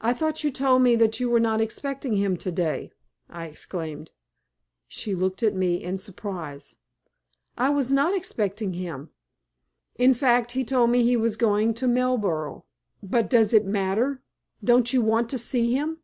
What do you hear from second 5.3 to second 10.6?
at me in surprise. "I was not expecting him in fact,